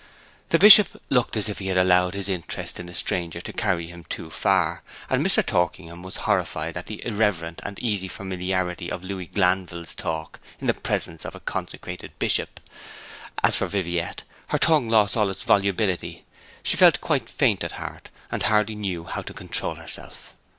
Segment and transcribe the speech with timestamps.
[0.49, 3.85] The Bishop looked as if he had allowed his interest in a stranger to carry
[3.85, 4.81] him too far,
[5.11, 5.45] and Mr.
[5.45, 10.73] Torkingham was horrified at the irreverent and easy familiarity of Louis Glanville's talk in the
[10.73, 12.59] presence of a consecrated bishop.
[13.43, 16.25] As for Viviette, her tongue lost all its volubility.
[16.63, 20.33] She felt quite faint at heart, and hardly knew how to control herself.